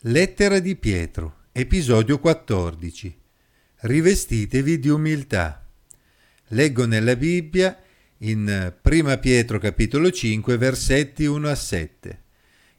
Lettera 0.00 0.58
di 0.58 0.76
Pietro, 0.76 1.44
episodio 1.52 2.18
14. 2.18 3.18
Rivestitevi 3.76 4.78
di 4.78 4.90
umiltà. 4.90 5.66
Leggo 6.48 6.84
nella 6.84 7.16
Bibbia 7.16 7.74
in 8.18 8.74
1 8.78 9.18
Pietro 9.18 9.58
capitolo 9.58 10.10
5 10.10 10.58
versetti 10.58 11.24
1 11.24 11.48
a 11.48 11.54
7. 11.54 12.22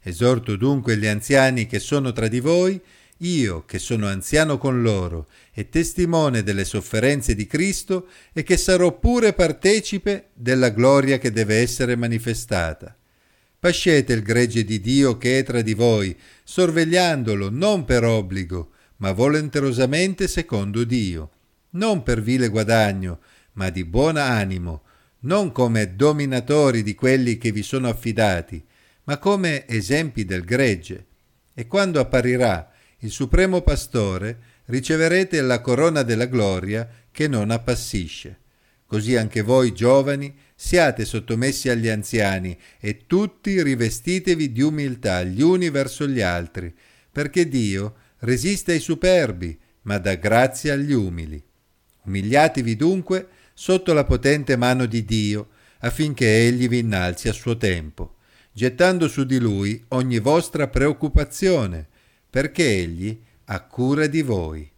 Esorto 0.00 0.54
dunque 0.54 0.96
gli 0.96 1.06
anziani 1.06 1.66
che 1.66 1.80
sono 1.80 2.12
tra 2.12 2.28
di 2.28 2.38
voi, 2.38 2.80
io 3.18 3.64
che 3.64 3.80
sono 3.80 4.06
anziano 4.06 4.56
con 4.56 4.80
loro 4.80 5.26
e 5.52 5.68
testimone 5.68 6.44
delle 6.44 6.64
sofferenze 6.64 7.34
di 7.34 7.48
Cristo 7.48 8.06
e 8.32 8.44
che 8.44 8.56
sarò 8.56 8.96
pure 8.96 9.32
partecipe 9.32 10.28
della 10.34 10.68
gloria 10.68 11.18
che 11.18 11.32
deve 11.32 11.56
essere 11.56 11.96
manifestata 11.96 12.96
Pascete 13.60 14.12
il 14.12 14.22
gregge 14.22 14.62
di 14.62 14.80
Dio 14.80 15.18
che 15.18 15.40
è 15.40 15.42
tra 15.42 15.62
di 15.62 15.74
voi, 15.74 16.16
sorvegliandolo 16.44 17.50
non 17.50 17.84
per 17.84 18.04
obbligo, 18.04 18.70
ma 18.98 19.10
volenterosamente 19.10 20.28
secondo 20.28 20.84
Dio, 20.84 21.30
non 21.70 22.04
per 22.04 22.22
vile 22.22 22.48
guadagno, 22.48 23.18
ma 23.54 23.70
di 23.70 23.84
buon 23.84 24.16
animo, 24.16 24.82
non 25.20 25.50
come 25.50 25.96
dominatori 25.96 26.84
di 26.84 26.94
quelli 26.94 27.36
che 27.36 27.50
vi 27.50 27.64
sono 27.64 27.88
affidati, 27.88 28.64
ma 29.04 29.18
come 29.18 29.66
esempi 29.66 30.24
del 30.24 30.44
gregge. 30.44 31.06
E 31.52 31.66
quando 31.66 31.98
apparirà 31.98 32.70
il 32.98 33.10
Supremo 33.10 33.62
Pastore, 33.62 34.38
riceverete 34.66 35.40
la 35.40 35.60
corona 35.60 36.02
della 36.02 36.26
gloria 36.26 36.88
che 37.10 37.26
non 37.26 37.50
appassisce. 37.50 38.38
Così 38.88 39.16
anche 39.16 39.42
voi, 39.42 39.74
giovani, 39.74 40.34
siate 40.54 41.04
sottomessi 41.04 41.68
agli 41.68 41.88
anziani 41.88 42.58
e 42.80 43.04
tutti 43.06 43.62
rivestitevi 43.62 44.50
di 44.50 44.62
umiltà 44.62 45.22
gli 45.24 45.42
uni 45.42 45.68
verso 45.68 46.08
gli 46.08 46.22
altri, 46.22 46.74
perché 47.12 47.46
Dio 47.46 47.96
resiste 48.20 48.72
ai 48.72 48.80
superbi, 48.80 49.58
ma 49.82 49.98
dà 49.98 50.14
grazia 50.14 50.72
agli 50.72 50.94
umili. 50.94 51.42
Umiliatevi 52.04 52.76
dunque 52.76 53.28
sotto 53.52 53.92
la 53.92 54.04
potente 54.04 54.56
mano 54.56 54.86
di 54.86 55.04
Dio, 55.04 55.50
affinché 55.80 56.46
Egli 56.46 56.66
vi 56.66 56.78
innalzi 56.78 57.28
a 57.28 57.34
suo 57.34 57.58
tempo, 57.58 58.16
gettando 58.52 59.06
su 59.06 59.24
di 59.24 59.38
Lui 59.38 59.84
ogni 59.88 60.18
vostra 60.18 60.66
preoccupazione, 60.66 61.86
perché 62.30 62.64
Egli 62.66 63.20
ha 63.44 63.60
cura 63.64 64.06
di 64.06 64.22
voi. 64.22 64.72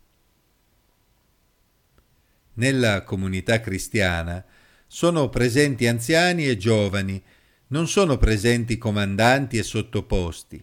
Nella 2.60 3.04
comunità 3.04 3.58
cristiana 3.58 4.44
sono 4.86 5.30
presenti 5.30 5.86
anziani 5.86 6.46
e 6.46 6.58
giovani, 6.58 7.22
non 7.68 7.88
sono 7.88 8.18
presenti 8.18 8.76
comandanti 8.76 9.56
e 9.56 9.62
sottoposti. 9.62 10.62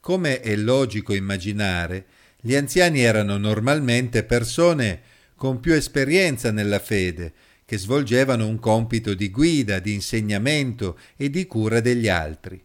Come 0.00 0.40
è 0.40 0.56
logico 0.56 1.12
immaginare, 1.12 2.06
gli 2.40 2.54
anziani 2.54 3.02
erano 3.02 3.36
normalmente 3.36 4.24
persone 4.24 5.02
con 5.34 5.60
più 5.60 5.74
esperienza 5.74 6.50
nella 6.50 6.78
fede, 6.78 7.34
che 7.66 7.76
svolgevano 7.76 8.46
un 8.46 8.58
compito 8.58 9.12
di 9.12 9.28
guida, 9.28 9.78
di 9.78 9.92
insegnamento 9.92 10.98
e 11.18 11.28
di 11.28 11.46
cura 11.46 11.80
degli 11.80 12.08
altri. 12.08 12.64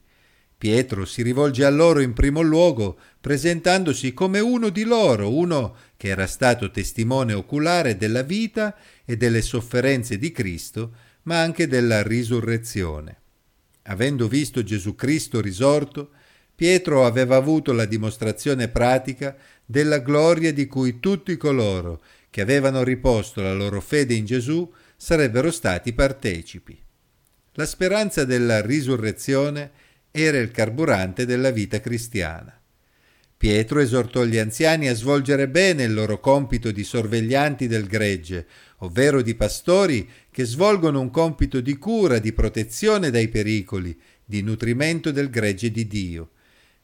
Pietro 0.57 1.03
si 1.03 1.21
rivolge 1.21 1.65
a 1.65 1.69
loro 1.69 1.99
in 1.99 2.13
primo 2.13 2.39
luogo 2.39 2.97
presentandosi 3.19 4.13
come 4.13 4.39
uno 4.39 4.69
di 4.69 4.83
loro, 4.83 5.35
uno 5.35 5.75
che 6.05 6.11
era 6.11 6.27
stato 6.27 6.69
testimone 6.69 7.33
oculare 7.33 7.97
della 7.97 8.21
vita 8.21 8.77
e 9.05 9.17
delle 9.17 9.41
sofferenze 9.41 10.19
di 10.19 10.31
Cristo, 10.31 10.93
ma 11.23 11.41
anche 11.41 11.65
della 11.65 12.03
risurrezione. 12.03 13.21
Avendo 13.85 14.27
visto 14.27 14.61
Gesù 14.61 14.93
Cristo 14.93 15.41
risorto, 15.41 16.11
Pietro 16.53 17.07
aveva 17.07 17.37
avuto 17.37 17.73
la 17.73 17.85
dimostrazione 17.85 18.67
pratica 18.67 19.35
della 19.65 19.97
gloria 19.97 20.53
di 20.53 20.67
cui 20.67 20.99
tutti 20.99 21.35
coloro 21.37 22.03
che 22.29 22.41
avevano 22.41 22.83
riposto 22.83 23.41
la 23.41 23.55
loro 23.55 23.81
fede 23.81 24.13
in 24.13 24.25
Gesù 24.25 24.71
sarebbero 24.95 25.49
stati 25.49 25.91
partecipi. 25.91 26.79
La 27.53 27.65
speranza 27.65 28.25
della 28.25 28.61
risurrezione 28.61 29.71
era 30.11 30.37
il 30.37 30.51
carburante 30.51 31.25
della 31.25 31.49
vita 31.49 31.79
cristiana. 31.79 32.55
Pietro 33.45 33.79
esortò 33.79 34.23
gli 34.23 34.39
anziani 34.39 34.87
a 34.87 34.95
svolgere 34.95 35.47
bene 35.47 35.83
il 35.83 35.93
loro 35.93 36.19
compito 36.19 36.71
di 36.71 36.83
sorveglianti 36.83 37.67
del 37.67 37.85
gregge, 37.85 38.47
ovvero 38.77 39.21
di 39.21 39.35
pastori 39.35 40.09
che 40.31 40.45
svolgono 40.45 40.99
un 40.99 41.11
compito 41.11 41.61
di 41.61 41.77
cura, 41.77 42.17
di 42.17 42.33
protezione 42.33 43.11
dai 43.11 43.27
pericoli, 43.27 43.95
di 44.25 44.41
nutrimento 44.41 45.11
del 45.11 45.29
gregge 45.29 45.69
di 45.69 45.85
Dio. 45.85 46.31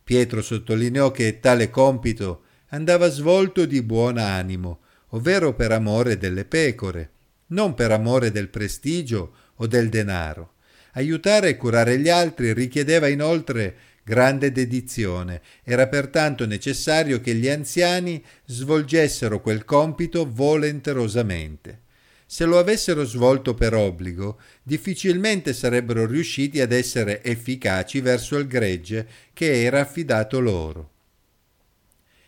Pietro 0.04 0.44
sottolineò 0.44 1.10
che 1.10 1.40
tale 1.40 1.72
compito 1.72 2.44
andava 2.68 3.10
svolto 3.10 3.66
di 3.66 3.82
buon 3.82 4.20
animo, 4.20 4.82
ovvero 5.14 5.56
per 5.56 5.72
amore 5.72 6.20
delle 6.20 6.46
pecore, 6.46 7.10
non 7.48 7.74
per 7.74 7.90
amore 7.90 8.30
del 8.30 8.50
prestigio 8.50 9.34
o 9.56 9.66
del 9.66 9.90
denaro. 9.90 10.54
Aiutare 10.94 11.50
e 11.50 11.58
curare 11.58 11.98
gli 11.98 12.10
altri 12.10 12.54
richiedeva 12.54 13.08
inoltre 13.08 13.76
grande 14.04 14.52
dedizione. 14.52 15.42
Era 15.64 15.88
pertanto 15.88 16.46
necessario 16.46 17.22
che 17.22 17.36
gli 17.36 17.48
anziani 17.48 18.24
svolgessero 18.46 19.42
quel 19.42 19.66
compito 19.66 20.30
volenterosamente. 20.30 21.82
Se 22.26 22.46
lo 22.46 22.58
avessero 22.58 23.04
svolto 23.04 23.54
per 23.54 23.74
obbligo, 23.74 24.40
difficilmente 24.64 25.52
sarebbero 25.52 26.06
riusciti 26.06 26.62
ad 26.62 26.72
essere 26.72 27.22
efficaci 27.24 28.00
verso 28.00 28.38
il 28.38 28.48
gregge 28.48 29.08
che 29.34 29.64
era 29.64 29.82
affidato 29.82 30.40
loro. 30.40 30.92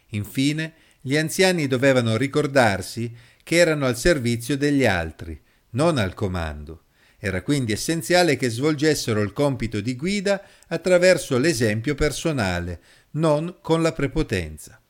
Infine, 0.09 0.73
gli 0.99 1.15
anziani 1.15 1.67
dovevano 1.67 2.17
ricordarsi 2.17 3.13
che 3.43 3.55
erano 3.55 3.85
al 3.85 3.97
servizio 3.97 4.57
degli 4.57 4.85
altri, 4.85 5.39
non 5.71 5.97
al 5.97 6.13
comando. 6.13 6.83
Era 7.25 7.41
quindi 7.41 7.71
essenziale 7.71 8.35
che 8.35 8.49
svolgessero 8.49 9.21
il 9.21 9.31
compito 9.31 9.79
di 9.79 9.95
guida 9.95 10.43
attraverso 10.67 11.37
l'esempio 11.37 11.95
personale, 11.95 12.81
non 13.11 13.59
con 13.61 13.81
la 13.81 13.93
prepotenza. 13.93 14.81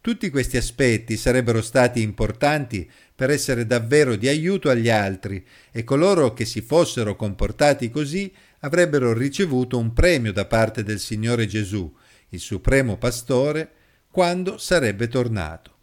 Tutti 0.00 0.30
questi 0.30 0.56
aspetti 0.56 1.18
sarebbero 1.18 1.60
stati 1.60 2.00
importanti 2.00 2.90
per 3.14 3.28
essere 3.28 3.66
davvero 3.66 4.16
di 4.16 4.26
aiuto 4.26 4.70
agli 4.70 4.88
altri 4.88 5.44
e 5.70 5.84
coloro 5.84 6.32
che 6.32 6.46
si 6.46 6.62
fossero 6.62 7.14
comportati 7.14 7.90
così 7.90 8.32
avrebbero 8.60 9.12
ricevuto 9.12 9.76
un 9.76 9.92
premio 9.92 10.32
da 10.32 10.46
parte 10.46 10.82
del 10.82 10.98
Signore 10.98 11.44
Gesù, 11.46 11.94
il 12.30 12.40
Supremo 12.40 12.96
Pastore, 12.96 13.70
quando 14.10 14.56
sarebbe 14.56 15.08
tornato. 15.08 15.75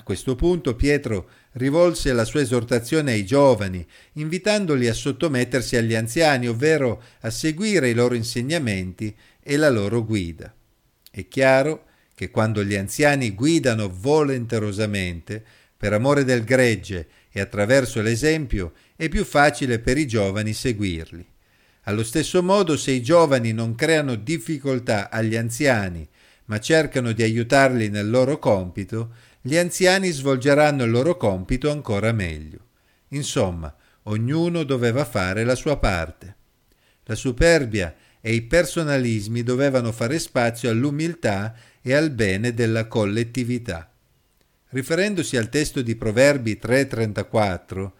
A 0.00 0.02
questo 0.02 0.34
punto 0.34 0.76
Pietro 0.76 1.28
rivolse 1.52 2.14
la 2.14 2.24
sua 2.24 2.40
esortazione 2.40 3.12
ai 3.12 3.26
giovani, 3.26 3.86
invitandoli 4.14 4.88
a 4.88 4.94
sottomettersi 4.94 5.76
agli 5.76 5.94
anziani, 5.94 6.48
ovvero 6.48 7.02
a 7.20 7.28
seguire 7.28 7.90
i 7.90 7.94
loro 7.94 8.14
insegnamenti 8.14 9.14
e 9.42 9.56
la 9.58 9.68
loro 9.68 10.02
guida. 10.02 10.54
È 11.10 11.28
chiaro 11.28 11.84
che 12.14 12.30
quando 12.30 12.64
gli 12.64 12.74
anziani 12.76 13.34
guidano 13.34 13.90
volenterosamente, 13.94 15.44
per 15.76 15.92
amore 15.92 16.24
del 16.24 16.44
gregge 16.44 17.08
e 17.30 17.38
attraverso 17.38 18.00
l'esempio, 18.00 18.72
è 18.96 19.10
più 19.10 19.22
facile 19.26 19.80
per 19.80 19.98
i 19.98 20.06
giovani 20.06 20.54
seguirli. 20.54 21.26
Allo 21.82 22.04
stesso 22.04 22.42
modo, 22.42 22.78
se 22.78 22.90
i 22.92 23.02
giovani 23.02 23.52
non 23.52 23.74
creano 23.74 24.14
difficoltà 24.14 25.10
agli 25.10 25.36
anziani, 25.36 26.08
ma 26.46 26.58
cercano 26.58 27.12
di 27.12 27.22
aiutarli 27.22 27.90
nel 27.90 28.10
loro 28.10 28.38
compito, 28.38 29.14
gli 29.40 29.56
anziani 29.56 30.10
svolgeranno 30.10 30.84
il 30.84 30.90
loro 30.90 31.16
compito 31.16 31.70
ancora 31.70 32.12
meglio. 32.12 32.66
Insomma, 33.08 33.74
ognuno 34.04 34.64
doveva 34.64 35.04
fare 35.04 35.44
la 35.44 35.54
sua 35.54 35.78
parte. 35.78 36.36
La 37.04 37.14
superbia 37.14 37.94
e 38.20 38.34
i 38.34 38.42
personalismi 38.42 39.42
dovevano 39.42 39.92
fare 39.92 40.18
spazio 40.18 40.68
all'umiltà 40.68 41.54
e 41.80 41.94
al 41.94 42.10
bene 42.10 42.52
della 42.52 42.86
collettività. 42.86 43.90
Riferendosi 44.68 45.36
al 45.36 45.48
testo 45.48 45.80
di 45.80 45.96
Proverbi 45.96 46.58
3:34, 46.60 47.92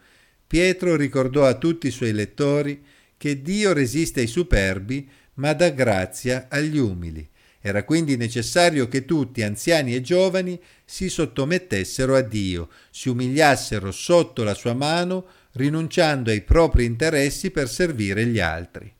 Pietro 0.45 0.95
ricordò 0.95 1.45
a 1.45 1.55
tutti 1.55 1.87
i 1.87 1.91
suoi 1.91 2.13
lettori 2.13 2.85
che 3.17 3.41
Dio 3.41 3.73
resiste 3.73 4.19
ai 4.19 4.27
superbi, 4.27 5.09
ma 5.35 5.53
dà 5.53 5.69
grazia 5.69 6.47
agli 6.49 6.77
umili. 6.77 7.27
Era 7.63 7.83
quindi 7.83 8.17
necessario 8.17 8.87
che 8.87 9.05
tutti, 9.05 9.43
anziani 9.43 9.93
e 9.93 10.01
giovani, 10.01 10.59
si 10.83 11.09
sottomettessero 11.09 12.15
a 12.15 12.21
Dio, 12.21 12.69
si 12.89 13.07
umiliassero 13.07 13.91
sotto 13.91 14.43
la 14.43 14.55
sua 14.55 14.73
mano, 14.73 15.27
rinunciando 15.53 16.31
ai 16.31 16.41
propri 16.41 16.85
interessi 16.85 17.51
per 17.51 17.69
servire 17.69 18.25
gli 18.25 18.39
altri. 18.39 18.91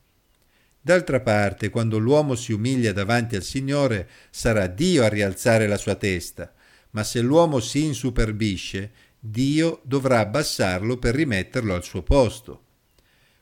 D'altra 0.80 1.22
parte, 1.22 1.70
quando 1.70 1.98
l'uomo 1.98 2.36
si 2.36 2.54
umilia 2.54 2.94
davanti 2.94 3.36
al 3.36 3.44
Signore, 3.44 4.08
sarà 4.30 4.68
Dio 4.68 5.04
a 5.04 5.10
rialzare 5.10 5.68
la 5.68 5.78
sua 5.78 5.96
testa, 5.96 6.54
ma 6.92 7.04
se 7.04 7.20
l'uomo 7.22 7.60
si 7.60 7.84
insuperbisce, 7.86 8.92
Dio 9.20 9.82
dovrà 9.84 10.20
abbassarlo 10.20 10.98
per 10.98 11.16
rimetterlo 11.16 11.74
al 11.74 11.84
suo 11.84 12.04
posto. 12.04 12.64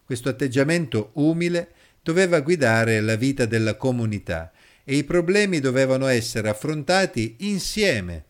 Questo 0.06 0.30
atteggiamento 0.30 1.12
umile 1.16 1.72
doveva 2.02 2.40
guidare 2.40 3.02
la 3.02 3.16
vita 3.16 3.46
della 3.46 3.76
comunità 3.76 4.52
e 4.90 4.96
i 4.96 5.04
problemi 5.04 5.60
dovevano 5.60 6.08
essere 6.08 6.50
affrontati 6.50 7.36
insieme, 7.42 8.26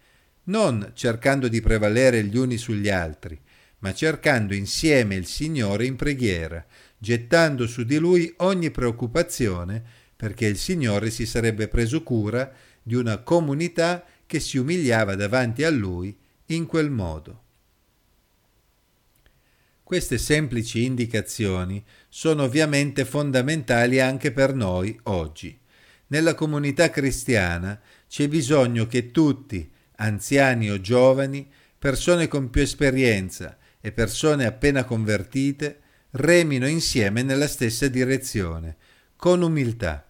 non 0.49 0.91
cercando 0.93 1.47
di 1.47 1.61
prevalere 1.61 2.21
gli 2.25 2.35
uni 2.35 2.57
sugli 2.57 2.89
altri, 2.89 3.39
ma 3.77 3.93
cercando 3.93 4.53
insieme 4.53 5.15
il 5.15 5.25
Signore 5.25 5.85
in 5.85 5.95
preghiera, 5.95 6.65
gettando 6.97 7.65
su 7.65 7.85
di 7.85 7.97
lui 7.97 8.33
ogni 8.39 8.71
preoccupazione, 8.71 9.81
perché 10.17 10.47
il 10.47 10.57
Signore 10.57 11.11
si 11.11 11.25
sarebbe 11.25 11.69
preso 11.69 12.03
cura 12.03 12.51
di 12.83 12.95
una 12.95 13.19
comunità 13.19 14.03
che 14.25 14.41
si 14.41 14.57
umiliava 14.57 15.15
davanti 15.15 15.63
a 15.63 15.69
lui 15.69 16.13
in 16.47 16.65
quel 16.65 16.89
modo. 16.89 17.43
Queste 19.81 20.17
semplici 20.17 20.83
indicazioni 20.83 21.81
sono 22.09 22.43
ovviamente 22.43 23.05
fondamentali 23.05 24.01
anche 24.01 24.33
per 24.33 24.53
noi 24.53 24.99
oggi. 25.03 25.57
Nella 26.11 26.33
comunità 26.33 26.89
cristiana 26.89 27.79
c'è 28.07 28.27
bisogno 28.27 28.87
che 28.87 29.11
tutti, 29.11 29.69
anziani 29.97 30.71
o 30.71 30.81
giovani, 30.81 31.47
persone 31.77 32.27
con 32.27 32.49
più 32.49 32.61
esperienza 32.61 33.57
e 33.79 33.91
persone 33.91 34.45
appena 34.45 34.85
convertite, 34.85 35.79
remino 36.11 36.67
insieme 36.67 37.21
nella 37.21 37.47
stessa 37.47 37.87
direzione, 37.87 38.75
con 39.15 39.43
umiltà. 39.43 40.07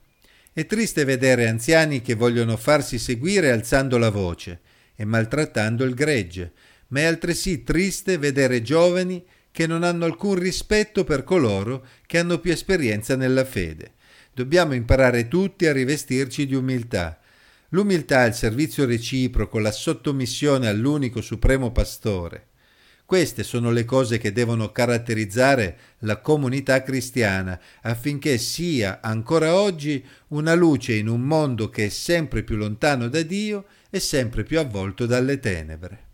È 0.53 0.65
triste 0.65 1.03
vedere 1.03 1.49
anziani 1.49 2.01
che 2.01 2.15
vogliono 2.15 2.55
farsi 2.55 2.97
seguire 2.97 3.51
alzando 3.51 3.97
la 3.97 4.09
voce 4.09 4.61
e 4.95 5.03
maltrattando 5.03 5.83
il 5.83 5.95
gregge, 5.95 6.53
ma 6.87 7.01
è 7.01 7.03
altresì 7.03 7.63
triste 7.63 8.17
vedere 8.17 8.61
giovani 8.61 9.21
che 9.51 9.67
non 9.67 9.83
hanno 9.83 10.05
alcun 10.05 10.35
rispetto 10.35 11.03
per 11.03 11.25
coloro 11.25 11.85
che 12.05 12.19
hanno 12.19 12.39
più 12.39 12.51
esperienza 12.51 13.17
nella 13.17 13.43
fede. 13.43 13.97
Dobbiamo 14.39 14.73
imparare 14.73 15.27
tutti 15.27 15.65
a 15.65 15.73
rivestirci 15.73 16.45
di 16.45 16.55
umiltà. 16.55 17.19
L'umiltà, 17.71 18.23
il 18.23 18.33
servizio 18.33 18.85
reciproco, 18.85 19.59
la 19.59 19.69
sottomissione 19.69 20.69
all'unico 20.69 21.19
supremo 21.19 21.73
pastore. 21.73 22.47
Queste 23.03 23.43
sono 23.43 23.69
le 23.69 23.83
cose 23.83 24.17
che 24.17 24.31
devono 24.31 24.71
caratterizzare 24.71 25.77
la 25.99 26.21
comunità 26.21 26.83
cristiana 26.83 27.59
affinché 27.81 28.37
sia 28.37 29.01
ancora 29.01 29.59
oggi 29.59 30.01
una 30.29 30.53
luce 30.53 30.93
in 30.93 31.09
un 31.09 31.19
mondo 31.19 31.69
che 31.69 31.87
è 31.87 31.89
sempre 31.89 32.41
più 32.41 32.55
lontano 32.55 33.09
da 33.09 33.21
Dio 33.23 33.65
e 33.89 33.99
sempre 33.99 34.45
più 34.45 34.57
avvolto 34.57 35.05
dalle 35.05 35.39
tenebre. 35.39 36.08